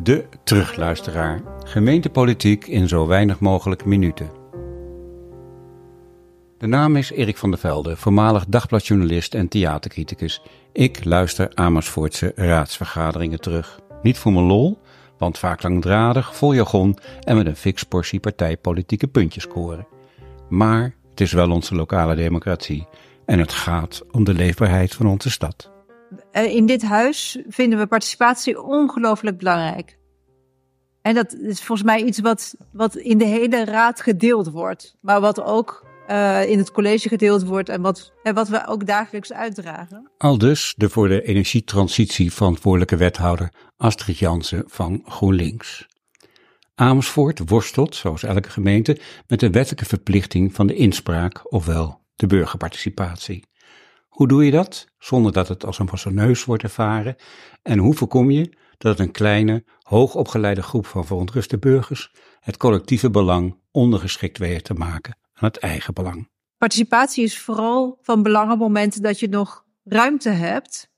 De 0.00 0.24
terugluisteraar. 0.44 1.42
Gemeentepolitiek 1.64 2.66
in 2.66 2.88
zo 2.88 3.06
weinig 3.06 3.40
mogelijk 3.40 3.84
minuten. 3.84 4.30
De 6.58 6.66
naam 6.66 6.96
is 6.96 7.10
Erik 7.10 7.36
van 7.36 7.50
der 7.50 7.58
Velde, 7.58 7.96
voormalig 7.96 8.46
dagbladjournalist 8.46 9.34
en 9.34 9.48
theatercriticus. 9.48 10.42
Ik 10.72 11.04
luister 11.04 11.50
Amersfoortse 11.54 12.32
raadsvergaderingen 12.34 13.40
terug. 13.40 13.80
Niet 14.02 14.18
voor 14.18 14.32
mijn 14.32 14.44
lol, 14.44 14.78
want 15.18 15.38
vaak 15.38 15.62
langdradig, 15.62 16.36
vol 16.36 16.54
jargon 16.54 16.98
en 17.20 17.36
met 17.36 17.46
een 17.46 17.56
fix 17.56 17.82
portie 17.82 18.20
partijpolitieke 18.20 19.06
puntjes 19.06 19.42
scoren. 19.42 19.86
Maar 20.48 20.94
het 21.10 21.20
is 21.20 21.32
wel 21.32 21.50
onze 21.50 21.74
lokale 21.74 22.14
democratie 22.14 22.86
en 23.26 23.38
het 23.38 23.52
gaat 23.52 24.02
om 24.10 24.24
de 24.24 24.34
leefbaarheid 24.34 24.94
van 24.94 25.06
onze 25.06 25.30
stad. 25.30 25.73
Eh, 26.34 26.54
in 26.54 26.66
dit 26.66 26.82
huis 26.82 27.38
vinden 27.48 27.78
we 27.78 27.86
participatie 27.86 28.62
ongelooflijk 28.62 29.38
belangrijk. 29.38 29.98
En 31.02 31.14
dat 31.14 31.32
is 31.32 31.62
volgens 31.62 31.88
mij 31.88 32.02
iets 32.02 32.20
wat, 32.20 32.54
wat 32.72 32.96
in 32.96 33.18
de 33.18 33.24
hele 33.24 33.64
raad 33.64 34.00
gedeeld 34.00 34.50
wordt, 34.50 34.96
maar 35.00 35.20
wat 35.20 35.42
ook 35.42 35.86
uh, 36.08 36.50
in 36.50 36.58
het 36.58 36.70
college 36.70 37.08
gedeeld 37.08 37.44
wordt 37.44 37.68
en 37.68 37.80
wat, 37.82 38.12
en 38.22 38.34
wat 38.34 38.48
we 38.48 38.66
ook 38.66 38.86
dagelijks 38.86 39.32
uitdragen. 39.32 40.10
Al 40.18 40.38
dus 40.38 40.74
de 40.76 40.88
voor 40.88 41.08
de 41.08 41.22
energietransitie 41.22 42.32
verantwoordelijke 42.32 42.96
wethouder 42.96 43.52
Astrid 43.76 44.18
Jansen 44.18 44.64
van 44.66 45.02
GroenLinks. 45.04 45.86
Amersfoort 46.74 47.50
worstelt, 47.50 47.94
zoals 47.94 48.22
elke 48.22 48.50
gemeente, 48.50 48.98
met 49.26 49.40
de 49.40 49.50
wettelijke 49.50 49.86
verplichting 49.86 50.54
van 50.54 50.66
de 50.66 50.74
inspraak, 50.74 51.52
ofwel 51.52 52.00
de 52.14 52.26
burgerparticipatie. 52.26 53.44
Hoe 54.14 54.28
doe 54.28 54.44
je 54.44 54.50
dat 54.50 54.86
zonder 54.98 55.32
dat 55.32 55.48
het 55.48 55.64
als 55.64 55.78
een 55.78 56.14
neus 56.14 56.44
wordt 56.44 56.62
ervaren? 56.62 57.16
En 57.62 57.78
hoe 57.78 57.94
voorkom 57.94 58.30
je 58.30 58.56
dat 58.78 58.98
een 58.98 59.10
kleine, 59.10 59.64
hoogopgeleide 59.78 60.62
groep 60.62 60.86
van 60.86 61.06
verontruste 61.06 61.58
burgers 61.58 62.12
het 62.40 62.56
collectieve 62.56 63.10
belang 63.10 63.60
ondergeschikt 63.70 64.38
weet 64.38 64.64
te 64.64 64.74
maken 64.74 65.16
aan 65.32 65.48
het 65.48 65.58
eigen 65.58 65.94
belang? 65.94 66.28
Participatie 66.58 67.24
is 67.24 67.38
vooral 67.38 67.98
van 68.02 68.22
belang 68.22 68.44
op 68.44 68.50
het 68.50 68.58
moment 68.58 69.02
dat 69.02 69.20
je 69.20 69.28
nog 69.28 69.64
ruimte 69.84 70.30
hebt 70.30 70.90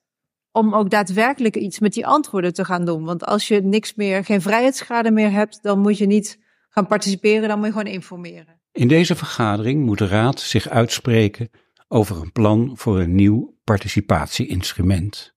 om 0.53 0.75
ook 0.75 0.91
daadwerkelijk 0.91 1.57
iets 1.57 1.79
met 1.79 1.93
die 1.93 2.07
antwoorden 2.07 2.55
te 2.55 2.65
gaan 2.65 2.85
doen. 2.85 3.05
Want 3.05 3.25
als 3.25 3.49
je 3.49 3.61
niks 3.61 3.95
meer, 3.95 4.25
geen 4.25 4.43
vrijheidsgraden 4.43 5.15
meer 5.15 5.31
hebt, 5.31 5.63
dan 5.63 5.79
moet 5.79 5.99
je 5.99 6.07
niet 6.07 6.39
gaan 6.69 6.87
participeren, 6.87 7.49
dan 7.49 7.59
moet 7.59 7.67
je 7.67 7.73
gewoon 7.73 7.93
informeren. 7.93 8.61
In 8.73 8.89
deze 8.89 9.17
vergadering 9.17 9.85
moet 9.85 9.99
de 9.99 10.07
Raad 10.07 10.41
zich 10.41 10.69
uitspreken 10.69 11.51
over 11.89 12.21
een 12.21 12.33
plan 12.33 12.71
voor 12.75 13.01
een 13.01 13.15
nieuw 13.15 13.57
participatieinstrument. 13.65 15.35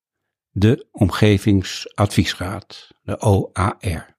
De 0.49 0.87
Omgevingsadviesraad, 0.91 2.91
de 3.01 3.21
OAR. 3.21 4.17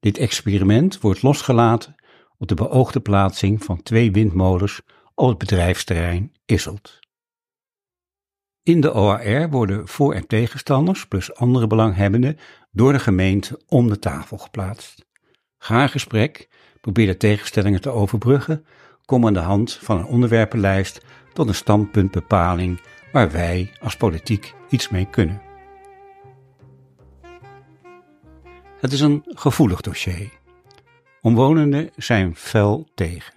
Dit 0.00 0.18
experiment 0.18 1.00
wordt 1.00 1.22
losgelaten 1.22 1.94
op 2.38 2.48
de 2.48 2.54
beoogde 2.54 3.00
plaatsing 3.00 3.64
van 3.64 3.82
twee 3.82 4.12
windmolens 4.12 4.80
op 5.14 5.28
het 5.28 5.38
bedrijfsterrein 5.38 6.32
Isselt. 6.44 6.98
In 8.62 8.80
de 8.80 8.94
OAR 8.94 9.50
worden 9.50 9.88
voor- 9.88 10.14
en 10.14 10.26
tegenstanders 10.26 11.06
plus 11.06 11.34
andere 11.34 11.66
belanghebbenden 11.66 12.38
door 12.70 12.92
de 12.92 12.98
gemeente 12.98 13.60
om 13.66 13.88
de 13.88 13.98
tafel 13.98 14.38
geplaatst. 14.38 15.06
Ga 15.58 15.86
gesprek, 15.86 16.48
probeer 16.80 17.06
de 17.06 17.16
tegenstellingen 17.16 17.80
te 17.80 17.90
overbruggen, 17.90 18.66
kom 19.04 19.26
aan 19.26 19.32
de 19.32 19.38
hand 19.38 19.72
van 19.72 19.98
een 19.98 20.04
onderwerpenlijst 20.04 21.04
tot 21.32 21.48
een 21.48 21.54
standpuntbepaling 21.54 22.80
waar 23.12 23.30
wij 23.30 23.72
als 23.80 23.96
politiek 23.96 24.54
iets 24.68 24.88
mee 24.88 25.06
kunnen. 25.10 25.42
Het 28.80 28.92
is 28.92 29.00
een 29.00 29.22
gevoelig 29.26 29.80
dossier. 29.80 30.30
Omwonenden 31.20 31.90
zijn 31.96 32.36
fel 32.36 32.88
tegen. 32.94 33.34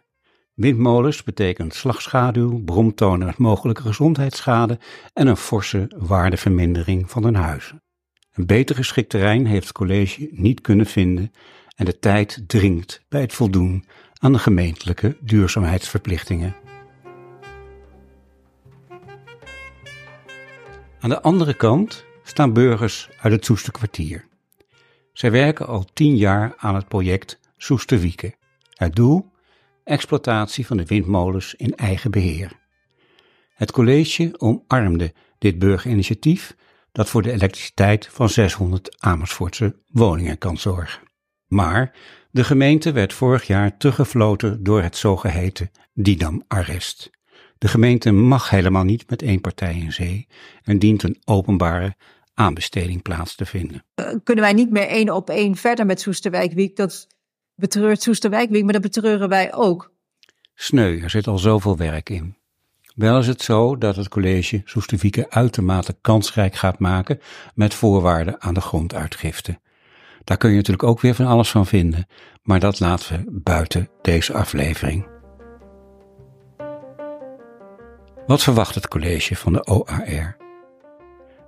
Windmolens 0.53 1.23
betekent 1.23 1.73
slagschaduw, 1.73 2.63
bromtonen 2.63 3.25
met 3.25 3.37
mogelijke 3.37 3.81
gezondheidsschade 3.81 4.79
en 5.13 5.27
een 5.27 5.37
forse 5.37 5.91
waardevermindering 5.97 7.11
van 7.11 7.23
hun 7.23 7.35
huizen. 7.35 7.83
Een 8.33 8.45
beter 8.45 8.75
geschikt 8.75 9.09
terrein 9.09 9.45
heeft 9.45 9.67
het 9.67 9.75
college 9.75 10.29
niet 10.31 10.61
kunnen 10.61 10.85
vinden 10.85 11.31
en 11.75 11.85
de 11.85 11.99
tijd 11.99 12.43
dringt 12.47 13.05
bij 13.09 13.21
het 13.21 13.33
voldoen 13.33 13.85
aan 14.19 14.33
de 14.33 14.39
gemeentelijke 14.39 15.17
duurzaamheidsverplichtingen. 15.21 16.64
Aan 21.05 21.11
de 21.11 21.21
andere 21.21 21.53
kant 21.53 22.05
staan 22.23 22.53
burgers 22.53 23.09
uit 23.21 23.33
het 23.33 23.45
Soesterkwartier. 23.45 24.27
Zij 25.13 25.31
werken 25.31 25.67
al 25.67 25.85
tien 25.93 26.15
jaar 26.15 26.53
aan 26.57 26.75
het 26.75 26.87
project 26.87 27.39
Soesterwieken. 27.57 28.35
Het 28.69 28.95
doel? 28.95 29.31
Exploitatie 29.83 30.65
van 30.65 30.77
de 30.77 30.85
windmolens 30.85 31.55
in 31.55 31.75
eigen 31.75 32.11
beheer. 32.11 32.51
Het 33.53 33.71
college 33.71 34.33
omarmde 34.37 35.13
dit 35.37 35.59
burgerinitiatief 35.59 36.55
dat 36.91 37.09
voor 37.09 37.21
de 37.21 37.31
elektriciteit 37.31 38.07
van 38.11 38.29
600 38.29 38.95
Amersfoortse 38.99 39.75
woningen 39.91 40.37
kan 40.37 40.57
zorgen. 40.57 41.01
Maar 41.47 41.95
de 42.31 42.43
gemeente 42.43 42.91
werd 42.91 43.13
vorig 43.13 43.47
jaar 43.47 43.77
teruggefloten 43.77 44.63
door 44.63 44.81
het 44.81 44.97
zogeheten 44.97 45.71
Didam-arrest. 45.93 47.09
De 47.65 47.71
gemeente 47.71 48.11
mag 48.11 48.49
helemaal 48.49 48.83
niet 48.83 49.09
met 49.09 49.21
één 49.21 49.41
partij 49.41 49.75
in 49.75 49.93
zee 49.93 50.27
en 50.63 50.79
dient 50.79 51.03
een 51.03 51.21
openbare 51.23 51.95
aanbesteding 52.33 53.01
plaats 53.01 53.35
te 53.35 53.45
vinden. 53.45 53.83
Uh, 53.95 54.05
kunnen 54.23 54.43
wij 54.43 54.53
niet 54.53 54.71
meer 54.71 54.87
één 54.87 55.09
op 55.09 55.29
één 55.29 55.55
verder 55.55 55.85
met 55.85 56.01
Soesterwijkwiek? 56.01 56.75
Dat 56.75 57.07
betreurt 57.55 58.01
Soesterwijkwiek, 58.01 58.63
maar 58.63 58.73
dat 58.73 58.81
betreuren 58.81 59.29
wij 59.29 59.53
ook. 59.53 59.91
Sneu, 60.55 61.01
er 61.01 61.09
zit 61.09 61.27
al 61.27 61.37
zoveel 61.37 61.77
werk 61.77 62.09
in. 62.09 62.35
Wel 62.95 63.19
is 63.19 63.27
het 63.27 63.41
zo 63.41 63.77
dat 63.77 63.95
het 63.95 64.07
college 64.07 64.61
Soesterwieke 64.65 65.29
uitermate 65.29 65.97
kansrijk 66.01 66.55
gaat 66.55 66.79
maken 66.79 67.19
met 67.53 67.73
voorwaarden 67.73 68.41
aan 68.41 68.53
de 68.53 68.61
gronduitgifte. 68.61 69.59
Daar 70.23 70.37
kun 70.37 70.49
je 70.49 70.55
natuurlijk 70.55 70.89
ook 70.89 71.01
weer 71.01 71.15
van 71.15 71.25
alles 71.25 71.49
van 71.49 71.65
vinden, 71.65 72.07
maar 72.43 72.59
dat 72.59 72.79
laten 72.79 73.17
we 73.17 73.39
buiten 73.43 73.89
deze 74.01 74.33
aflevering. 74.33 75.14
Wat 78.27 78.43
verwacht 78.43 78.75
het 78.75 78.87
college 78.87 79.35
van 79.35 79.53
de 79.53 79.65
OAR? 79.65 80.37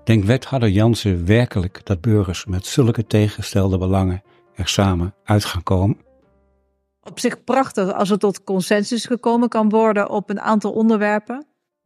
Denkt 0.03 0.25
wethouder 0.25 0.69
Jansen 0.69 1.25
werkelijk 1.25 1.85
dat 1.85 2.01
burgers 2.01 2.45
met 2.45 2.65
zulke 2.65 3.07
tegengestelde 3.07 3.77
belangen 3.77 4.23
er 4.55 4.67
samen 4.67 5.15
uit 5.23 5.45
gaan 5.45 5.63
komen? 5.63 5.97
Op 7.03 7.19
zich 7.19 7.43
prachtig 7.43 7.93
als 7.93 8.09
er 8.09 8.17
tot 8.17 8.43
consensus 8.43 9.05
gekomen 9.05 9.49
kan 9.49 9.69
worden 9.69 10.09
op 10.09 10.29
een 10.29 10.39
aantal 10.39 10.71
onderwerpen. 10.71 11.45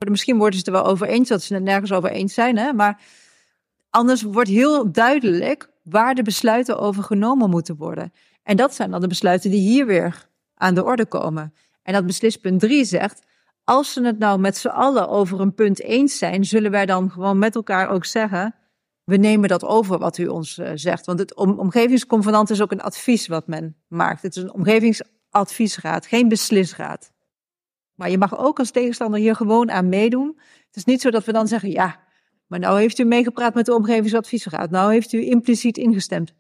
Misschien 0.10 0.38
worden 0.38 0.60
ze 0.60 0.66
het 0.66 0.76
er 0.76 0.84
wel 0.84 0.92
over 0.92 1.08
eens 1.08 1.30
dat 1.30 1.42
ze 1.42 1.54
het 1.54 1.64
nergens 1.64 1.92
over 1.92 2.12
eens 2.12 2.34
zijn, 2.34 2.58
hè? 2.58 2.74
maar 2.74 3.02
anders 3.90 4.22
wordt 4.22 4.50
heel 4.50 4.92
duidelijk 4.92 5.70
waar 5.84 6.16
de 6.16 6.24
besluiten 6.24 6.80
over 6.80 7.04
genomen 7.04 7.50
moeten 7.50 7.76
worden. 7.76 8.14
En 8.44 8.58
dat 8.58 8.74
zijn 8.74 8.92
dan 8.92 9.02
de 9.02 9.08
besluiten 9.08 9.52
die 9.52 9.70
hier 9.70 9.86
weer 9.86 10.28
aan 10.56 10.76
de 10.76 10.84
orde 10.84 11.06
komen. 11.06 11.54
En 11.84 11.94
dat 11.94 12.06
beslispunt 12.06 12.60
3 12.60 12.86
zegt, 12.86 13.30
als 13.64 13.94
ze 13.94 14.06
het 14.06 14.20
nou 14.20 14.40
met 14.40 14.58
z'n 14.58 14.68
allen 14.68 15.10
over 15.10 15.40
een 15.40 15.54
punt 15.54 15.82
eens 15.82 16.18
zijn, 16.18 16.46
zullen 16.46 16.72
wij 16.72 16.86
dan 16.86 17.12
gewoon 17.12 17.38
met 17.38 17.56
elkaar 17.56 17.90
ook 17.90 18.06
zeggen, 18.06 18.56
we 19.04 19.18
nemen 19.18 19.50
dat 19.50 19.66
over 19.66 19.98
wat 19.98 20.18
u 20.18 20.28
ons 20.28 20.58
uh, 20.58 20.72
zegt. 20.76 21.06
Want 21.06 21.20
het 21.20 21.36
om, 21.36 21.60
omgevingsconvenant 21.60 22.50
is 22.50 22.62
ook 22.62 22.72
een 22.72 22.82
advies 22.82 23.28
wat 23.28 23.48
men 23.48 23.76
maakt. 23.88 24.22
Het 24.22 24.36
is 24.36 24.44
een 24.44 24.54
omgevingsadviesraad, 24.54 26.06
geen 26.06 26.28
beslisraad. 26.28 27.12
Maar 27.96 28.10
je 28.10 28.18
mag 28.18 28.38
ook 28.38 28.60
als 28.60 28.72
tegenstander 28.72 29.20
hier 29.20 29.36
gewoon 29.36 29.72
aan 29.72 29.90
meedoen. 29.90 30.40
Het 30.68 30.76
is 30.76 30.86
niet 30.86 31.02
zo 31.02 31.10
dat 31.10 31.26
we 31.26 31.32
dan 31.32 31.48
zeggen, 31.48 31.72
ja, 31.72 32.00
maar 32.48 32.60
nou 32.60 32.80
heeft 32.80 33.00
u 33.00 33.04
meegepraat 33.04 33.54
met 33.54 33.66
de 33.66 33.76
omgevingsadviesraad. 33.76 34.70
Nou 34.70 34.92
heeft 34.92 35.14
u 35.14 35.26
impliciet 35.26 35.78
ingestemd. 35.78 36.34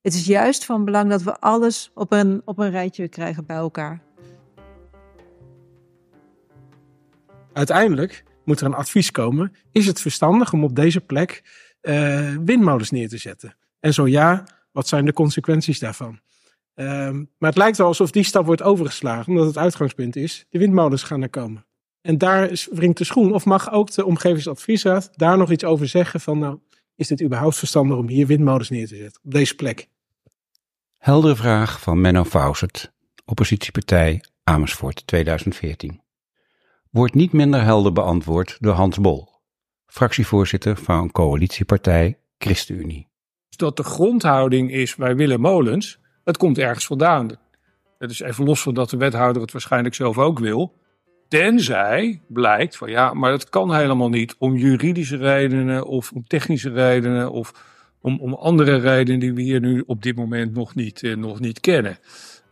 Het 0.00 0.14
is 0.14 0.26
juist 0.26 0.64
van 0.64 0.84
belang 0.84 1.10
dat 1.10 1.22
we 1.22 1.38
alles 1.40 1.90
op 1.94 2.12
een, 2.12 2.42
op 2.44 2.58
een 2.58 2.70
rijtje 2.70 3.08
krijgen 3.08 3.46
bij 3.46 3.56
elkaar. 3.56 4.02
Uiteindelijk 7.52 8.24
moet 8.44 8.60
er 8.60 8.66
een 8.66 8.74
advies 8.74 9.10
komen. 9.10 9.52
Is 9.72 9.86
het 9.86 10.00
verstandig 10.00 10.52
om 10.52 10.64
op 10.64 10.76
deze 10.76 11.00
plek 11.00 11.42
uh, 11.82 12.36
windmolens 12.44 12.90
neer 12.90 13.08
te 13.08 13.18
zetten? 13.18 13.56
En 13.80 13.94
zo 13.94 14.06
ja, 14.06 14.46
wat 14.72 14.88
zijn 14.88 15.04
de 15.04 15.12
consequenties 15.12 15.78
daarvan? 15.78 16.20
Um, 16.74 17.30
maar 17.38 17.48
het 17.48 17.58
lijkt 17.58 17.76
wel 17.76 17.86
alsof 17.86 18.10
die 18.10 18.24
stap 18.24 18.46
wordt 18.46 18.62
overgeslagen, 18.62 19.32
omdat 19.32 19.46
het 19.46 19.58
uitgangspunt 19.58 20.16
is: 20.16 20.46
de 20.50 20.58
windmolens 20.58 21.02
gaan 21.02 21.22
er 21.22 21.30
komen. 21.30 21.66
En 22.00 22.18
daar 22.18 22.66
wringt 22.70 22.98
de 22.98 23.04
schoen. 23.04 23.32
Of 23.32 23.44
mag 23.44 23.72
ook 23.72 23.90
de 23.90 24.04
omgevingsadviesraad 24.04 25.10
daar 25.12 25.38
nog 25.38 25.50
iets 25.50 25.64
over 25.64 25.88
zeggen 25.88 26.20
van 26.20 26.38
nou, 26.38 26.58
is 26.96 27.08
het 27.08 27.22
überhaupt 27.22 27.56
verstandig 27.56 27.96
om 27.96 28.08
hier 28.08 28.26
windmolens 28.26 28.70
neer 28.70 28.86
te 28.88 28.96
zetten 28.96 29.20
op 29.24 29.32
deze 29.32 29.54
plek? 29.54 29.88
Heldere 30.98 31.36
vraag 31.36 31.80
van 31.80 32.00
Menno 32.00 32.24
Fawcett, 32.24 32.92
oppositiepartij 33.24 34.24
Amersfoort 34.44 35.06
2014. 35.06 36.01
Wordt 36.92 37.14
niet 37.14 37.32
minder 37.32 37.62
helder 37.62 37.92
beantwoord 37.92 38.56
door 38.60 38.74
Hans 38.74 38.98
Bol, 38.98 39.28
fractievoorzitter 39.86 40.76
van 40.76 41.10
coalitiepartij 41.10 42.18
ChristenUnie. 42.38 43.08
Dat 43.56 43.76
de 43.76 43.82
grondhouding 43.82 44.72
is, 44.72 44.96
wij 44.96 45.16
willen 45.16 45.40
molens, 45.40 45.98
dat 46.24 46.36
komt 46.36 46.58
ergens 46.58 46.86
vandaan. 46.86 47.30
Het 47.98 48.10
is 48.10 48.20
even 48.20 48.44
los 48.44 48.62
van 48.62 48.74
dat 48.74 48.90
de 48.90 48.96
wethouder 48.96 49.42
het 49.42 49.52
waarschijnlijk 49.52 49.94
zelf 49.94 50.18
ook 50.18 50.38
wil. 50.38 50.74
Tenzij 51.28 52.22
blijkt 52.28 52.76
van 52.76 52.90
ja, 52.90 53.14
maar 53.14 53.30
dat 53.30 53.48
kan 53.48 53.74
helemaal 53.74 54.08
niet 54.08 54.34
om 54.38 54.56
juridische 54.56 55.16
redenen 55.16 55.86
of 55.86 56.12
om 56.12 56.26
technische 56.26 56.70
redenen 56.70 57.30
of 57.30 57.52
om, 58.00 58.20
om 58.20 58.34
andere 58.34 58.76
redenen 58.76 59.20
die 59.20 59.34
we 59.34 59.42
hier 59.42 59.60
nu 59.60 59.82
op 59.86 60.02
dit 60.02 60.16
moment 60.16 60.54
nog 60.54 60.74
niet, 60.74 61.02
eh, 61.02 61.16
nog 61.16 61.40
niet 61.40 61.60
kennen. 61.60 61.98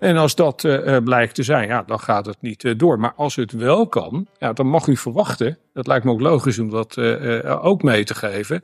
En 0.01 0.17
als 0.17 0.35
dat 0.35 0.65
uh, 0.65 0.97
blijkt 1.05 1.35
te 1.35 1.43
zijn, 1.43 1.69
ja, 1.69 1.83
dan 1.83 2.01
gaat 2.01 2.27
het 2.27 2.37
niet 2.41 2.65
uh, 2.65 2.75
door. 2.77 2.99
Maar 2.99 3.13
als 3.17 3.37
het 3.37 3.53
wel 3.53 3.89
kan, 3.89 4.27
ja, 4.39 4.53
dan 4.53 4.67
mag 4.67 4.87
u 4.87 4.97
verwachten, 4.97 5.59
dat 5.73 5.87
lijkt 5.87 6.05
me 6.05 6.11
ook 6.11 6.21
logisch 6.21 6.59
om 6.59 6.71
dat 6.71 6.97
uh, 6.97 7.65
ook 7.65 7.83
mee 7.83 8.05
te 8.05 8.15
geven, 8.15 8.63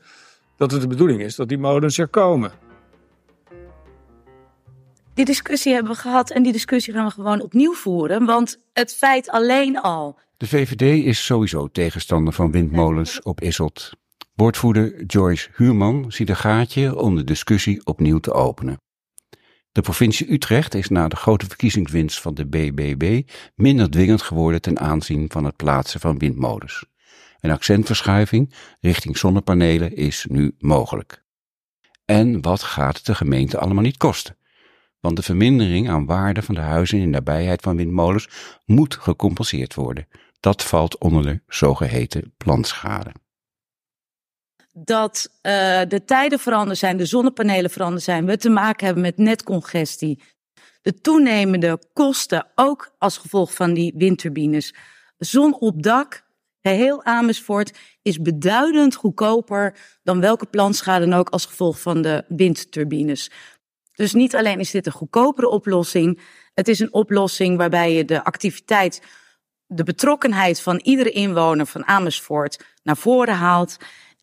dat 0.57 0.71
het 0.71 0.81
de 0.81 0.87
bedoeling 0.87 1.21
is 1.21 1.37
dat 1.37 1.49
die 1.49 1.59
molens 1.59 1.99
er 1.99 2.09
komen. 2.09 2.53
Die 5.15 5.25
discussie 5.25 5.73
hebben 5.73 5.93
we 5.93 5.99
gehad 5.99 6.31
en 6.31 6.43
die 6.43 6.53
discussie 6.53 6.93
gaan 6.93 7.07
we 7.07 7.13
gewoon 7.13 7.43
opnieuw 7.43 7.73
voeren. 7.73 8.25
Want 8.25 8.59
het 8.73 8.95
feit 8.95 9.31
alleen 9.31 9.81
al. 9.81 10.19
De 10.37 10.47
VVD 10.47 11.05
is 11.05 11.25
sowieso 11.25 11.69
tegenstander 11.69 12.33
van 12.33 12.51
windmolens 12.51 13.23
op 13.23 13.41
Isselt. 13.41 13.93
Woordvoerder 14.35 15.05
Joyce 15.05 15.49
Huurman 15.55 16.05
ziet 16.13 16.29
een 16.29 16.37
gaatje 16.37 16.99
om 16.99 17.17
de 17.17 17.25
discussie 17.25 17.81
opnieuw 17.85 18.19
te 18.19 18.33
openen. 18.33 18.79
De 19.77 19.83
provincie 19.83 20.33
Utrecht 20.33 20.75
is 20.75 20.89
na 20.89 21.09
de 21.09 21.17
grote 21.17 21.47
verkiezingswinst 21.47 22.21
van 22.21 22.35
de 22.35 22.47
BBB 22.47 23.31
minder 23.55 23.91
dwingend 23.91 24.23
geworden 24.23 24.61
ten 24.61 24.79
aanzien 24.79 25.31
van 25.31 25.45
het 25.45 25.57
plaatsen 25.57 26.01
van 26.01 26.19
windmolens. 26.19 26.85
Een 27.41 27.51
accentverschuiving 27.51 28.55
richting 28.81 29.19
zonnepanelen 29.19 29.97
is 29.97 30.27
nu 30.29 30.55
mogelijk. 30.59 31.25
En 32.05 32.43
wat 32.43 32.63
gaat 32.63 33.07
de 33.07 33.15
gemeente 33.15 33.59
allemaal 33.59 33.83
niet 33.83 33.97
kosten? 33.97 34.37
Want 35.01 35.17
de 35.17 35.23
vermindering 35.23 35.89
aan 35.89 36.07
waarde 36.07 36.43
van 36.43 36.55
de 36.55 36.61
huizen 36.61 36.99
in 36.99 37.11
nabijheid 37.11 37.63
van 37.63 37.77
windmolens 37.77 38.29
moet 38.65 38.95
gecompenseerd 38.95 39.75
worden. 39.75 40.09
Dat 40.41 40.63
valt 40.63 40.99
onder 40.99 41.23
de 41.23 41.41
zogeheten 41.47 42.35
plantschade 42.37 43.13
dat 44.79 45.29
uh, 45.43 45.53
de 45.89 46.05
tijden 46.05 46.39
veranderd 46.39 46.79
zijn, 46.79 46.97
de 46.97 47.07
zonnepanelen 47.07 47.71
veranderd 47.71 48.03
zijn, 48.03 48.27
we 48.27 48.37
te 48.37 48.51
maken 48.51 48.85
hebben 48.85 49.03
met 49.03 49.17
netcongestie. 49.17 50.23
De 50.83 51.01
toenemende 51.01 51.79
kosten, 51.93 52.47
ook 52.55 52.95
als 52.99 53.19
gevolg 53.19 53.55
van 53.55 53.75
die 53.75 53.95
windturbines. 53.97 54.75
Zon 55.19 55.61
op 55.61 55.83
dak, 55.83 56.25
geheel 56.63 57.05
Amersfoort, 57.05 57.79
is 58.03 58.21
beduidend 58.21 58.95
goedkoper 58.95 59.79
dan 60.03 60.21
welke 60.21 60.47
plantschade 60.47 61.09
dan 61.09 61.19
ook 61.19 61.29
als 61.29 61.47
gevolg 61.47 61.81
van 61.81 62.03
de 62.03 62.25
windturbines. 62.29 63.31
Dus 63.93 64.13
niet 64.13 64.37
alleen 64.37 64.61
is 64.61 64.71
dit 64.71 64.87
een 64.87 64.93
goedkopere 64.93 65.49
oplossing, 65.49 66.21
het 66.55 66.69
is 66.69 66.79
een 66.79 66.93
oplossing 66.93 67.57
waarbij 67.57 67.93
je 67.93 68.05
de 68.05 68.25
activiteit, 68.25 69.03
de 69.67 69.85
betrokkenheid 69.85 70.61
van 70.61 70.81
iedere 70.83 71.11
inwoner 71.11 71.67
van 71.67 71.87
Amersfoort 71.87 72.65
naar 72.83 72.97
voren 72.97 73.35
haalt. 73.35 73.77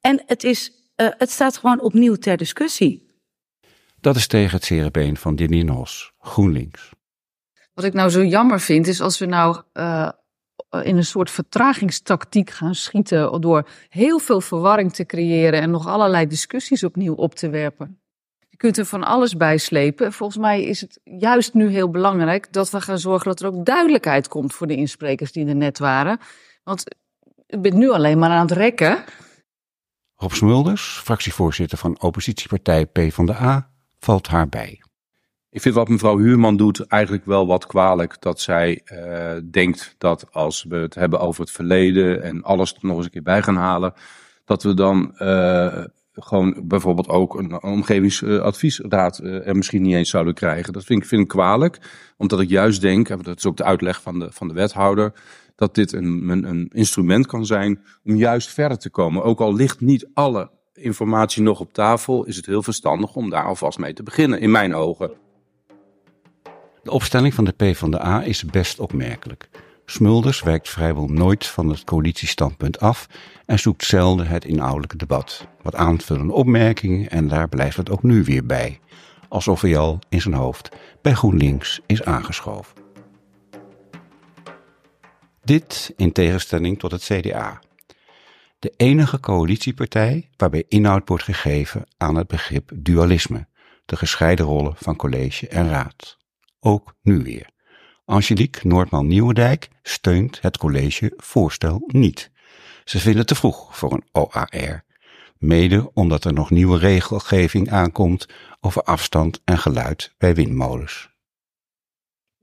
En 0.05 0.23
het, 0.25 0.43
is, 0.43 0.71
uh, 0.95 1.07
het 1.17 1.31
staat 1.31 1.57
gewoon 1.57 1.81
opnieuw 1.81 2.15
ter 2.15 2.37
discussie. 2.37 3.11
Dat 3.99 4.15
is 4.15 4.27
tegen 4.27 4.55
het 4.55 4.65
cerebeen 4.65 5.17
van 5.17 5.35
Janine 5.35 5.71
Hos, 5.71 6.11
GroenLinks. 6.19 6.91
Wat 7.73 7.85
ik 7.85 7.93
nou 7.93 8.09
zo 8.09 8.23
jammer 8.23 8.59
vind, 8.59 8.87
is 8.87 9.01
als 9.01 9.19
we 9.19 9.25
nou 9.25 9.61
uh, 9.73 10.09
in 10.81 10.97
een 10.97 11.05
soort 11.05 11.31
vertragingstactiek 11.31 12.49
gaan 12.49 12.75
schieten 12.75 13.41
door 13.41 13.69
heel 13.89 14.19
veel 14.19 14.41
verwarring 14.41 14.93
te 14.93 15.05
creëren 15.05 15.61
en 15.61 15.71
nog 15.71 15.87
allerlei 15.87 16.27
discussies 16.27 16.83
opnieuw 16.83 17.13
op 17.13 17.35
te 17.35 17.49
werpen. 17.49 18.01
Je 18.49 18.57
kunt 18.57 18.77
er 18.77 18.85
van 18.85 19.03
alles 19.03 19.37
bij 19.37 19.57
slepen. 19.57 20.13
Volgens 20.13 20.39
mij 20.39 20.63
is 20.63 20.81
het 20.81 20.99
juist 21.03 21.53
nu 21.53 21.69
heel 21.69 21.89
belangrijk 21.89 22.53
dat 22.53 22.69
we 22.69 22.81
gaan 22.81 22.99
zorgen 22.99 23.27
dat 23.27 23.39
er 23.39 23.47
ook 23.47 23.65
duidelijkheid 23.65 24.27
komt 24.27 24.53
voor 24.53 24.67
de 24.67 24.75
insprekers 24.75 25.31
die 25.31 25.47
er 25.47 25.55
net 25.55 25.79
waren. 25.79 26.19
Want 26.63 26.83
ik 27.45 27.61
ben 27.61 27.77
nu 27.77 27.89
alleen 27.89 28.19
maar 28.19 28.29
aan 28.29 28.47
het 28.47 28.57
rekken. 28.57 29.03
Rob 30.23 30.31
Smulders, 30.31 30.99
fractievoorzitter 31.03 31.77
van 31.77 32.01
oppositiepartij 32.01 32.85
PvdA, 32.85 33.69
valt 33.99 34.27
haar 34.27 34.49
bij. 34.49 34.81
Ik 35.49 35.61
vind 35.61 35.75
wat 35.75 35.87
mevrouw 35.87 36.17
Huurman 36.17 36.57
doet 36.57 36.87
eigenlijk 36.87 37.25
wel 37.25 37.47
wat 37.47 37.65
kwalijk. 37.65 38.21
Dat 38.21 38.39
zij 38.39 38.81
uh, 38.85 39.31
denkt 39.51 39.95
dat 39.97 40.25
als 40.31 40.63
we 40.63 40.75
het 40.75 40.95
hebben 40.95 41.19
over 41.19 41.41
het 41.41 41.51
verleden 41.51 42.23
en 42.23 42.43
alles 42.43 42.73
er 42.73 42.79
nog 42.81 42.95
eens 42.95 43.05
een 43.05 43.11
keer 43.11 43.21
bij 43.21 43.43
gaan 43.43 43.55
halen, 43.55 43.93
dat 44.45 44.63
we 44.63 44.73
dan 44.73 45.11
uh, 45.17 45.83
gewoon 46.13 46.61
bijvoorbeeld 46.63 47.07
ook 47.07 47.35
een 47.35 47.63
omgevingsadviesraad 47.63 49.19
uh, 49.23 49.47
er 49.47 49.55
misschien 49.55 49.81
niet 49.81 49.95
eens 49.95 50.09
zouden 50.09 50.33
krijgen. 50.33 50.73
Dat 50.73 50.85
vind 50.85 51.01
ik, 51.01 51.07
vind 51.07 51.21
ik 51.21 51.27
kwalijk, 51.27 51.79
omdat 52.17 52.41
ik 52.41 52.49
juist 52.49 52.81
denk, 52.81 53.23
dat 53.23 53.37
is 53.37 53.45
ook 53.45 53.57
de 53.57 53.63
uitleg 53.63 54.01
van 54.01 54.19
de, 54.19 54.31
van 54.31 54.47
de 54.47 54.53
wethouder, 54.53 55.13
dat 55.55 55.75
dit 55.75 55.91
een, 55.91 56.29
een, 56.29 56.69
instrument 56.73 57.25
kan 57.25 57.45
zijn 57.45 57.83
om 58.03 58.15
juist 58.15 58.49
verder 58.49 58.77
te 58.77 58.89
komen. 58.89 59.23
Ook 59.23 59.39
al 59.39 59.53
ligt 59.53 59.81
niet 59.81 60.07
alle 60.13 60.51
informatie 60.73 61.43
nog 61.43 61.59
op 61.59 61.73
tafel, 61.73 62.25
is 62.25 62.35
het 62.35 62.45
heel 62.45 62.63
verstandig 62.63 63.15
om 63.15 63.29
daar 63.29 63.45
alvast 63.45 63.79
mee 63.79 63.93
te 63.93 64.03
beginnen, 64.03 64.39
in 64.39 64.51
mijn 64.51 64.75
ogen. 64.75 65.11
De 66.83 66.91
opstelling 66.91 67.33
van 67.33 67.45
de 67.45 67.51
PvdA 67.51 68.21
is 68.21 68.45
best 68.45 68.79
opmerkelijk. 68.79 69.49
Smulders 69.85 70.43
wijkt 70.43 70.69
vrijwel 70.69 71.07
nooit 71.07 71.47
van 71.47 71.69
het 71.69 71.83
coalitiestandpunt 71.83 72.79
af 72.79 73.07
en 73.45 73.59
zoekt 73.59 73.85
zelden 73.85 74.27
het 74.27 74.45
inhoudelijke 74.45 74.97
debat. 74.97 75.47
Wat 75.61 75.75
aanvullende 75.75 76.33
opmerkingen 76.33 77.09
en 77.09 77.27
daar 77.27 77.49
blijft 77.49 77.77
het 77.77 77.89
ook 77.89 78.03
nu 78.03 78.23
weer 78.23 78.45
bij. 78.45 78.79
Alsof 79.29 79.61
hij 79.61 79.77
al 79.77 79.99
in 80.09 80.21
zijn 80.21 80.33
hoofd 80.33 80.69
bij 81.01 81.13
GroenLinks 81.13 81.81
is 81.85 82.03
aangeschoven. 82.03 82.82
Dit 85.43 85.93
in 85.95 86.11
tegenstelling 86.11 86.79
tot 86.79 86.91
het 86.91 87.03
CDA. 87.03 87.61
De 88.59 88.73
enige 88.77 89.19
coalitiepartij 89.19 90.29
waarbij 90.37 90.65
inhoud 90.67 91.07
wordt 91.07 91.23
gegeven 91.23 91.83
aan 91.97 92.15
het 92.15 92.27
begrip 92.27 92.71
dualisme, 92.75 93.47
de 93.85 93.95
gescheiden 93.95 94.45
rollen 94.45 94.73
van 94.75 94.95
college 94.95 95.47
en 95.47 95.69
raad. 95.69 96.17
Ook 96.59 96.95
nu 97.01 97.23
weer. 97.23 97.49
Angelique 98.05 98.67
Noordman-Nieuwendijk 98.67 99.69
steunt 99.81 100.41
het 100.41 100.57
college 100.57 101.13
voorstel 101.17 101.83
niet. 101.85 102.31
Ze 102.83 102.99
vinden 102.99 103.19
het 103.19 103.27
te 103.27 103.35
vroeg 103.35 103.77
voor 103.77 103.91
een 103.93 104.07
OAR. 104.11 104.85
Mede 105.37 105.91
omdat 105.93 106.25
er 106.25 106.33
nog 106.33 106.49
nieuwe 106.49 106.77
regelgeving 106.77 107.71
aankomt 107.71 108.27
over 108.61 108.83
afstand 108.83 109.41
en 109.45 109.57
geluid 109.57 110.13
bij 110.17 110.35
windmolens. 110.35 111.12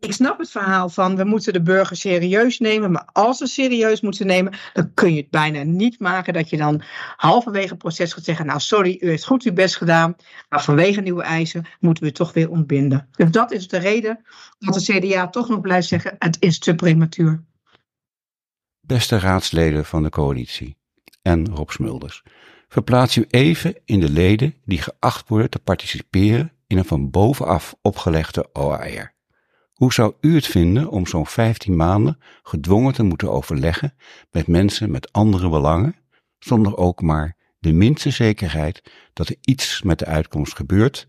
Ik 0.00 0.12
snap 0.12 0.38
het 0.38 0.50
verhaal 0.50 0.88
van 0.88 1.16
we 1.16 1.24
moeten 1.24 1.52
de 1.52 1.62
burger 1.62 1.96
serieus 1.96 2.58
nemen, 2.58 2.90
maar 2.90 3.08
als 3.12 3.38
we 3.38 3.46
serieus 3.46 4.00
moeten 4.00 4.26
nemen, 4.26 4.52
dan 4.72 4.94
kun 4.94 5.14
je 5.14 5.20
het 5.20 5.30
bijna 5.30 5.62
niet 5.62 5.98
maken 5.98 6.32
dat 6.32 6.50
je 6.50 6.56
dan 6.56 6.82
halverwege 7.16 7.68
het 7.68 7.78
proces 7.78 8.12
gaat 8.12 8.24
zeggen, 8.24 8.46
nou 8.46 8.60
sorry, 8.60 8.98
u 9.00 9.08
heeft 9.08 9.26
goed 9.26 9.42
uw 9.42 9.52
best 9.52 9.76
gedaan, 9.76 10.16
maar 10.48 10.62
vanwege 10.62 11.00
nieuwe 11.00 11.22
eisen 11.22 11.66
moeten 11.80 12.04
we 12.04 12.12
toch 12.12 12.32
weer 12.32 12.50
ontbinden. 12.50 13.08
Dus 13.16 13.30
dat 13.30 13.52
is 13.52 13.68
de 13.68 13.78
reden 13.78 14.24
dat 14.58 14.74
de 14.74 14.98
CDA 14.98 15.28
toch 15.28 15.48
nog 15.48 15.60
blijft 15.60 15.88
zeggen, 15.88 16.16
het 16.18 16.36
is 16.40 16.58
te 16.58 16.74
prematuur. 16.74 17.44
Beste 18.80 19.18
raadsleden 19.18 19.84
van 19.84 20.02
de 20.02 20.10
coalitie 20.10 20.76
en 21.22 21.48
Rob 21.48 21.70
Smulders, 21.70 22.22
verplaats 22.68 23.16
u 23.16 23.24
even 23.28 23.74
in 23.84 24.00
de 24.00 24.10
leden 24.10 24.54
die 24.64 24.82
geacht 24.82 25.28
worden 25.28 25.50
te 25.50 25.58
participeren 25.58 26.52
in 26.66 26.78
een 26.78 26.84
van 26.84 27.10
bovenaf 27.10 27.74
opgelegde 27.82 28.48
OAR. 28.52 29.18
Hoe 29.80 29.92
zou 29.92 30.14
u 30.20 30.34
het 30.34 30.46
vinden 30.46 30.88
om 30.88 31.06
zo'n 31.06 31.26
15 31.26 31.76
maanden 31.76 32.18
gedwongen 32.42 32.92
te 32.92 33.02
moeten 33.02 33.30
overleggen 33.30 33.94
met 34.30 34.46
mensen 34.46 34.90
met 34.90 35.12
andere 35.12 35.48
belangen, 35.48 35.96
zonder 36.38 36.76
ook 36.76 37.02
maar 37.02 37.36
de 37.58 37.72
minste 37.72 38.10
zekerheid 38.10 38.82
dat 39.12 39.28
er 39.28 39.36
iets 39.40 39.82
met 39.82 39.98
de 39.98 40.04
uitkomst 40.04 40.56
gebeurt 40.56 41.08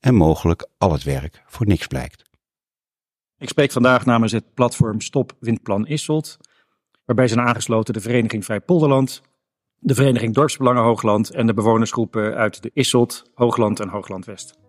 en 0.00 0.14
mogelijk 0.14 0.68
al 0.78 0.92
het 0.92 1.02
werk 1.02 1.42
voor 1.46 1.66
niks 1.66 1.86
blijkt? 1.86 2.22
Ik 3.38 3.48
spreek 3.48 3.72
vandaag 3.72 4.04
namens 4.04 4.32
het 4.32 4.54
platform 4.54 5.00
Stop 5.00 5.32
Windplan 5.38 5.86
Isselt, 5.86 6.36
waarbij 7.04 7.28
zijn 7.28 7.46
aangesloten 7.46 7.94
de 7.94 8.00
Vereniging 8.00 8.44
Vrij 8.44 8.60
Polderland, 8.60 9.22
de 9.78 9.94
Vereniging 9.94 10.34
Dorpsbelangen 10.34 10.82
Hoogland 10.82 11.30
en 11.30 11.46
de 11.46 11.54
bewonersgroepen 11.54 12.34
uit 12.34 12.62
de 12.62 12.70
Isselt, 12.74 13.30
Hoogland 13.34 13.80
en 13.80 13.88
Hoogland 13.88 14.24
West 14.24 14.59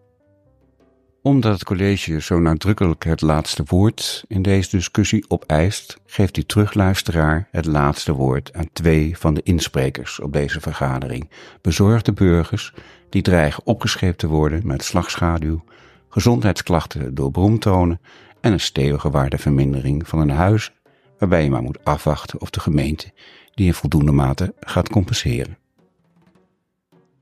omdat 1.22 1.54
het 1.54 1.64
college 1.64 2.22
zo 2.22 2.40
nadrukkelijk 2.40 3.04
het 3.04 3.22
laatste 3.22 3.64
woord 3.66 4.24
in 4.28 4.42
deze 4.42 4.70
discussie 4.70 5.26
opeist, 5.28 5.98
geeft 6.06 6.34
die 6.34 6.46
terugluisteraar 6.46 7.48
het 7.52 7.66
laatste 7.66 8.14
woord 8.14 8.54
aan 8.54 8.70
twee 8.74 9.18
van 9.18 9.34
de 9.34 9.42
insprekers 9.44 10.20
op 10.20 10.34
deze 10.34 10.60
vergadering. 10.62 11.30
Bezorgde 11.62 12.14
burgers 12.14 12.74
die 13.10 13.22
dreigen 13.22 13.66
opgescheept 13.66 14.18
te 14.18 14.28
worden 14.28 14.68
met 14.68 14.84
slagschaduw, 14.84 15.64
gezondheidsklachten 16.10 17.16
door 17.16 17.32
bromtonen 17.32 18.02
en 18.42 18.52
een 18.52 18.60
stevige 18.60 19.10
waardevermindering 19.10 20.08
van 20.08 20.20
een 20.20 20.30
huis, 20.30 20.72
waarbij 21.20 21.44
je 21.44 21.50
maar 21.50 21.62
moet 21.62 21.84
afwachten 21.84 22.42
of 22.42 22.50
de 22.50 22.60
gemeente 22.60 23.12
die 23.54 23.68
in 23.68 23.74
voldoende 23.74 24.12
mate 24.12 24.54
gaat 24.60 24.90
compenseren. 24.90 25.61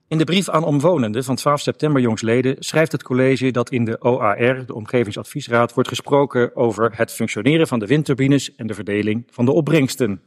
In 0.09 0.17
de 0.17 0.23
brief 0.23 0.49
aan 0.49 0.63
omwonenden 0.63 1.23
van 1.23 1.35
12 1.35 1.61
september 1.61 2.01
jongsleden 2.01 2.55
schrijft 2.59 2.91
het 2.91 3.03
college 3.03 3.51
dat 3.51 3.71
in 3.71 3.85
de 3.85 4.01
OAR, 4.01 4.65
de 4.65 4.73
Omgevingsadviesraad, 4.73 5.73
wordt 5.73 5.89
gesproken 5.89 6.55
over 6.55 6.97
het 6.97 7.11
functioneren 7.11 7.67
van 7.67 7.79
de 7.79 7.85
windturbines 7.85 8.55
en 8.55 8.67
de 8.67 8.73
verdeling 8.73 9.27
van 9.31 9.45
de 9.45 9.51
opbrengsten. 9.51 10.21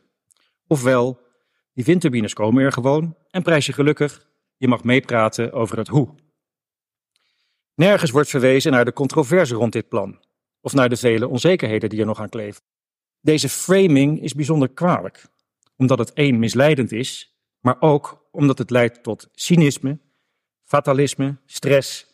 Ofwel, 0.66 1.20
die 1.72 1.84
windturbines 1.84 2.32
komen 2.32 2.64
er 2.64 2.72
gewoon 2.72 3.16
en 3.30 3.42
prijs 3.42 3.66
je 3.66 3.72
gelukkig, 3.72 4.26
je 4.56 4.68
mag 4.68 4.84
meepraten 4.84 5.52
over 5.52 5.78
het 5.78 5.88
hoe. 5.88 6.14
Nergens 7.74 8.10
wordt 8.10 8.30
verwezen 8.30 8.72
naar 8.72 8.84
de 8.84 8.92
controverse 8.92 9.54
rond 9.54 9.72
dit 9.72 9.88
plan 9.88 10.20
of 10.60 10.72
naar 10.72 10.88
de 10.88 10.96
vele 10.96 11.28
onzekerheden 11.28 11.88
die 11.88 12.00
er 12.00 12.06
nog 12.06 12.20
aan 12.20 12.28
kleven. 12.28 12.62
Deze 13.20 13.48
framing 13.48 14.22
is 14.22 14.34
bijzonder 14.34 14.68
kwalijk, 14.68 15.26
omdat 15.76 15.98
het 15.98 16.12
één 16.12 16.38
misleidend 16.38 16.92
is, 16.92 17.36
maar 17.60 17.76
ook 17.80 18.21
omdat 18.32 18.58
het 18.58 18.70
leidt 18.70 19.02
tot 19.02 19.28
cynisme, 19.32 19.98
fatalisme, 20.62 21.36
stress 21.46 22.06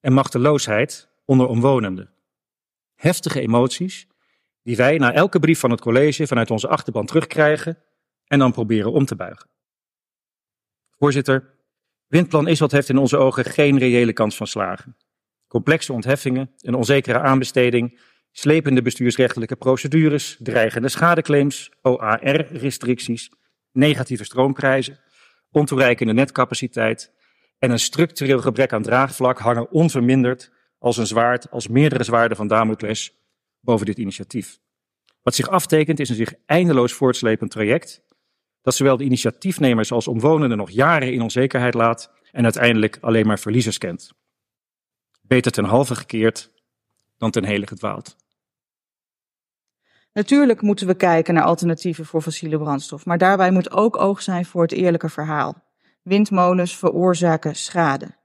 en 0.00 0.12
machteloosheid 0.12 1.08
onder 1.24 1.46
omwonenden. 1.46 2.10
Heftige 2.94 3.40
emoties 3.40 4.06
die 4.62 4.76
wij 4.76 4.98
na 4.98 5.12
elke 5.12 5.38
brief 5.38 5.58
van 5.58 5.70
het 5.70 5.80
college 5.80 6.26
vanuit 6.26 6.50
onze 6.50 6.68
achterban 6.68 7.06
terugkrijgen 7.06 7.78
en 8.26 8.38
dan 8.38 8.52
proberen 8.52 8.92
om 8.92 9.04
te 9.04 9.16
buigen. 9.16 9.50
Voorzitter, 10.90 11.54
Windplan 12.06 12.48
Isselt 12.48 12.72
heeft 12.72 12.88
in 12.88 12.98
onze 12.98 13.16
ogen 13.16 13.44
geen 13.44 13.78
reële 13.78 14.12
kans 14.12 14.36
van 14.36 14.46
slagen. 14.46 14.96
Complexe 15.46 15.92
ontheffingen, 15.92 16.50
een 16.60 16.74
onzekere 16.74 17.20
aanbesteding, 17.20 18.00
slepende 18.32 18.82
bestuursrechtelijke 18.82 19.56
procedures, 19.56 20.36
dreigende 20.38 20.88
schadeclaims, 20.88 21.70
OAR-restricties, 21.82 23.30
negatieve 23.72 24.24
stroomprijzen, 24.24 24.98
ontoereikende 25.50 26.12
netcapaciteit 26.12 27.12
en 27.58 27.70
een 27.70 27.78
structureel 27.78 28.40
gebrek 28.40 28.72
aan 28.72 28.82
draagvlak 28.82 29.38
hangen 29.38 29.70
onverminderd 29.70 30.52
als 30.78 30.96
een 30.96 31.06
zwaard, 31.06 31.50
als 31.50 31.68
meerdere 31.68 32.04
zwaarden 32.04 32.36
van 32.36 32.46
Damocles 32.46 33.14
boven 33.60 33.86
dit 33.86 33.98
initiatief. 33.98 34.58
Wat 35.22 35.34
zich 35.34 35.48
aftekent 35.48 36.00
is 36.00 36.08
een 36.08 36.14
zich 36.14 36.34
eindeloos 36.46 36.92
voortslepend 36.92 37.50
traject 37.50 38.04
dat 38.62 38.74
zowel 38.74 38.96
de 38.96 39.04
initiatiefnemers 39.04 39.92
als 39.92 40.08
omwonenden 40.08 40.58
nog 40.58 40.70
jaren 40.70 41.12
in 41.12 41.22
onzekerheid 41.22 41.74
laat 41.74 42.12
en 42.32 42.44
uiteindelijk 42.44 42.98
alleen 43.00 43.26
maar 43.26 43.38
verliezers 43.38 43.78
kent. 43.78 44.12
Beter 45.22 45.52
ten 45.52 45.64
halve 45.64 45.94
gekeerd 45.94 46.52
dan 47.18 47.30
ten 47.30 47.44
hele 47.44 47.66
gedwaald. 47.66 48.16
Natuurlijk 50.16 50.62
moeten 50.62 50.86
we 50.86 50.94
kijken 50.94 51.34
naar 51.34 51.44
alternatieven 51.44 52.06
voor 52.06 52.22
fossiele 52.22 52.58
brandstof, 52.58 53.04
maar 53.04 53.18
daarbij 53.18 53.50
moet 53.50 53.70
ook 53.70 53.96
oog 53.96 54.22
zijn 54.22 54.44
voor 54.44 54.62
het 54.62 54.72
eerlijke 54.72 55.08
verhaal. 55.08 55.64
Windmolens 56.02 56.76
veroorzaken 56.76 57.56
schade. 57.56 58.16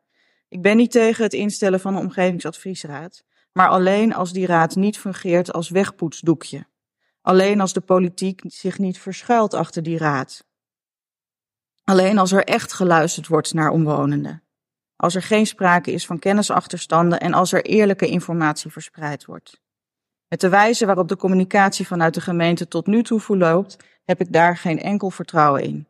Ik 0.49 0.61
ben 0.61 0.77
niet 0.77 0.91
tegen 0.91 1.23
het 1.23 1.33
instellen 1.33 1.79
van 1.79 1.95
een 1.95 2.01
omgevingsadviesraad, 2.01 3.23
maar 3.53 3.69
alleen 3.69 4.13
als 4.13 4.33
die 4.33 4.45
raad 4.45 4.75
niet 4.75 4.97
fungeert 4.97 5.53
als 5.53 5.69
wegpoetsdoekje. 5.69 6.65
Alleen 7.21 7.61
als 7.61 7.73
de 7.73 7.81
politiek 7.81 8.41
zich 8.47 8.77
niet 8.77 8.99
verschuilt 8.99 9.53
achter 9.53 9.83
die 9.83 9.97
raad. 9.97 10.45
Alleen 11.83 12.17
als 12.17 12.31
er 12.31 12.43
echt 12.43 12.73
geluisterd 12.73 13.27
wordt 13.27 13.53
naar 13.53 13.69
omwonenden. 13.69 14.43
Als 14.95 15.15
er 15.15 15.23
geen 15.23 15.47
sprake 15.47 15.91
is 15.91 16.05
van 16.05 16.19
kennisachterstanden 16.19 17.19
en 17.19 17.33
als 17.33 17.51
er 17.51 17.65
eerlijke 17.65 18.07
informatie 18.07 18.71
verspreid 18.71 19.25
wordt. 19.25 19.61
Met 20.31 20.39
de 20.39 20.49
wijze 20.49 20.85
waarop 20.85 21.07
de 21.07 21.15
communicatie 21.15 21.87
vanuit 21.87 22.13
de 22.13 22.21
gemeente 22.21 22.67
tot 22.67 22.87
nu 22.87 23.03
toe 23.03 23.19
verloopt, 23.19 23.77
heb 24.05 24.21
ik 24.21 24.33
daar 24.33 24.57
geen 24.57 24.79
enkel 24.79 25.09
vertrouwen 25.09 25.63
in. 25.63 25.87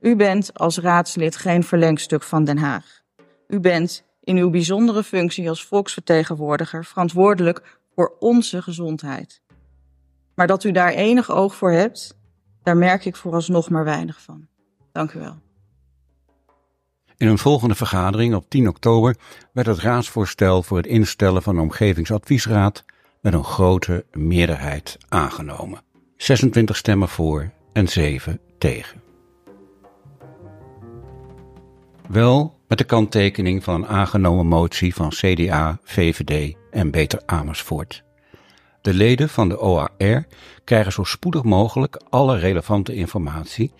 U 0.00 0.16
bent 0.16 0.58
als 0.58 0.78
raadslid 0.78 1.36
geen 1.36 1.64
verlengstuk 1.64 2.22
van 2.22 2.44
Den 2.44 2.58
Haag. 2.58 3.02
U 3.48 3.60
bent 3.60 4.04
in 4.20 4.36
uw 4.36 4.50
bijzondere 4.50 5.02
functie 5.02 5.48
als 5.48 5.64
volksvertegenwoordiger 5.64 6.84
verantwoordelijk 6.84 7.78
voor 7.94 8.16
onze 8.18 8.62
gezondheid. 8.62 9.42
Maar 10.34 10.46
dat 10.46 10.64
u 10.64 10.72
daar 10.72 10.92
enig 10.92 11.30
oog 11.30 11.54
voor 11.54 11.72
hebt, 11.72 12.16
daar 12.62 12.76
merk 12.76 13.04
ik 13.04 13.16
vooralsnog 13.16 13.70
maar 13.70 13.84
weinig 13.84 14.20
van. 14.20 14.46
Dank 14.92 15.12
u 15.12 15.18
wel. 15.18 15.36
In 17.16 17.28
een 17.28 17.38
volgende 17.38 17.74
vergadering 17.74 18.34
op 18.34 18.50
10 18.50 18.68
oktober 18.68 19.16
werd 19.52 19.66
het 19.66 19.78
raadsvoorstel 19.78 20.62
voor 20.62 20.76
het 20.76 20.86
instellen 20.86 21.42
van 21.42 21.56
een 21.56 21.62
omgevingsadviesraad 21.62 22.84
met 23.24 23.32
een 23.32 23.44
grote 23.44 24.04
meerderheid 24.12 24.98
aangenomen. 25.08 25.80
26 26.16 26.76
stemmen 26.76 27.08
voor 27.08 27.50
en 27.72 27.88
7 27.88 28.40
tegen. 28.58 29.02
Wel 32.08 32.58
met 32.68 32.78
de 32.78 32.84
kanttekening 32.84 33.64
van 33.64 33.74
een 33.74 33.86
aangenomen 33.86 34.46
motie 34.46 34.94
van 34.94 35.08
CDA, 35.08 35.78
VVD 35.82 36.56
en 36.70 36.90
Beter 36.90 37.22
Amersfoort. 37.26 38.04
De 38.80 38.94
leden 38.94 39.28
van 39.28 39.48
de 39.48 39.60
OAR 39.60 40.26
krijgen 40.64 40.92
zo 40.92 41.04
spoedig 41.04 41.42
mogelijk 41.42 42.02
alle 42.08 42.38
relevante 42.38 42.94
informatie 42.94 43.72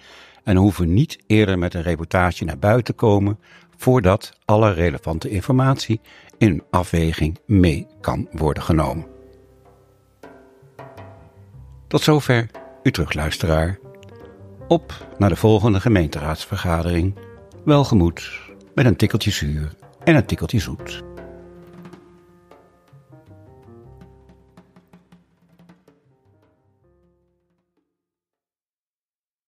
en 0.45 0.57
hoeven 0.57 0.95
niet 0.95 1.19
eerder 1.27 1.59
met 1.59 1.75
een 1.75 1.83
reportage 1.83 2.45
naar 2.45 2.59
buiten 2.59 2.85
te 2.85 2.93
komen 2.93 3.39
voordat 3.77 4.39
alle 4.45 4.73
relevante 4.73 5.29
informatie 5.29 6.01
in 6.39 6.63
afweging 6.71 7.39
mee 7.47 7.87
kan 8.01 8.29
worden 8.33 8.63
genomen. 8.63 9.14
Tot 11.95 12.03
zover, 12.03 12.51
u 12.83 12.91
terugluisteraar. 12.91 13.79
Op 14.69 15.07
naar 15.19 15.29
de 15.29 15.37
volgende 15.37 15.81
gemeenteraadsvergadering. 15.81 17.19
Welgemoed 17.65 18.41
met 18.75 18.87
een 18.87 18.97
tikkeltje 18.97 19.31
zuur 19.31 19.73
en 20.05 20.15
een 20.17 20.27
tikkeltje 20.27 20.59
zoet. 20.59 21.03